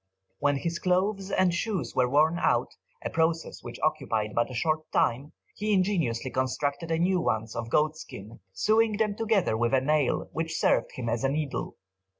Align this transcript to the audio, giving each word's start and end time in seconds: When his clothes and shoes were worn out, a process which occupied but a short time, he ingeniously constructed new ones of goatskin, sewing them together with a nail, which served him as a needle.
When 0.39 0.55
his 0.57 0.79
clothes 0.79 1.29
and 1.29 1.53
shoes 1.53 1.93
were 1.95 2.09
worn 2.09 2.39
out, 2.39 2.69
a 3.05 3.09
process 3.11 3.61
which 3.63 3.79
occupied 3.83 4.33
but 4.33 4.49
a 4.49 4.55
short 4.55 4.91
time, 4.91 5.31
he 5.53 5.73
ingeniously 5.73 6.31
constructed 6.31 6.89
new 6.89 7.19
ones 7.21 7.55
of 7.55 7.69
goatskin, 7.69 8.39
sewing 8.51 8.97
them 8.97 9.15
together 9.15 9.55
with 9.55 9.75
a 9.75 9.81
nail, 9.81 10.27
which 10.33 10.57
served 10.57 10.93
him 10.93 11.07
as 11.07 11.23
a 11.23 11.29
needle. 11.29 11.75